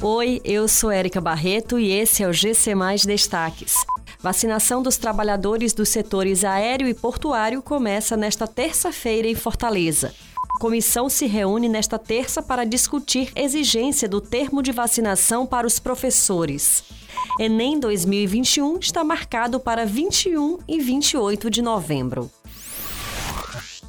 [0.00, 3.74] Oi, eu sou Érica Barreto e esse é o GC Mais Destaques.
[4.20, 10.14] Vacinação dos trabalhadores dos setores aéreo e portuário começa nesta terça-feira em Fortaleza.
[10.60, 16.84] Comissão se reúne nesta terça para discutir exigência do termo de vacinação para os professores.
[17.40, 22.30] Enem 2021 está marcado para 21 e 28 de novembro.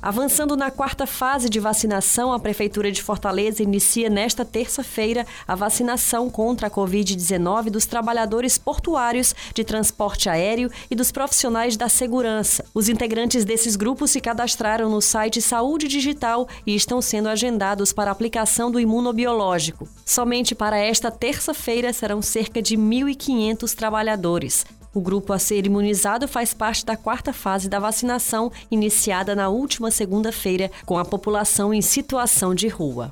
[0.02, 6.30] Avançando na quarta fase de vacinação, a Prefeitura de Fortaleza inicia nesta terça-feira a vacinação
[6.30, 12.64] contra a Covid-19 dos trabalhadores portuários de transporte aéreo e dos profissionais da segurança.
[12.74, 18.10] Os integrantes desses grupos se cadastraram no site Saúde Digital e estão sendo agendados para
[18.10, 19.86] aplicação do imunobiológico.
[20.06, 24.66] Somente para esta terça-feira serão cerca de 1.500 trabalhadores.
[24.94, 29.92] O grupo a ser imunizado faz parte da quarta fase da vacinação, iniciada na última
[29.92, 33.12] segunda-feira, com a população em situação de rua.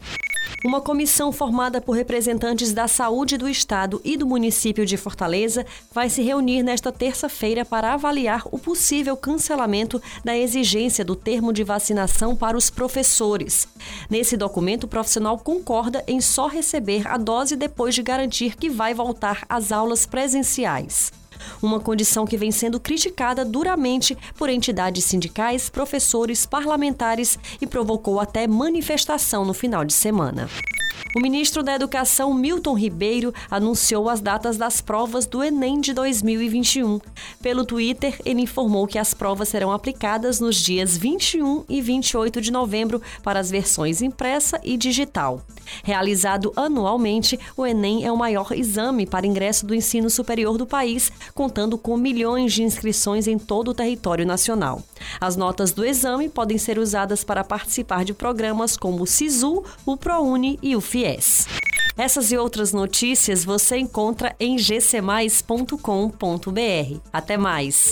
[0.66, 5.63] Uma comissão formada por representantes da saúde do estado e do município de Fortaleza
[5.94, 11.64] vai se reunir nesta terça-feira para avaliar o possível cancelamento da exigência do termo de
[11.64, 13.67] vacinação para os professores.
[14.09, 18.95] Nesse documento, o profissional concorda em só receber a dose depois de garantir que vai
[18.95, 21.11] voltar às aulas presenciais
[21.61, 28.47] uma condição que vem sendo criticada duramente por entidades sindicais, professores, parlamentares e provocou até
[28.47, 30.49] manifestação no final de semana.
[31.15, 36.99] O ministro da Educação, Milton Ribeiro, anunciou as datas das provas do Enem de 2021.
[37.41, 42.52] Pelo Twitter, ele informou que as provas serão aplicadas nos dias 21 e 28 de
[42.52, 45.41] novembro para as versões impressa e digital.
[45.84, 51.12] Realizado anualmente, o Enem é o maior exame para ingresso do ensino superior do país,
[51.34, 54.82] contando com milhões de inscrições em todo o território nacional.
[55.20, 59.98] As notas do exame podem ser usadas para participar de programas como o SISU, o
[59.98, 61.48] ProUni e o FIES.
[61.98, 65.82] Essas e outras notícias você encontra em gcmais.com.br.
[67.12, 67.92] Até mais!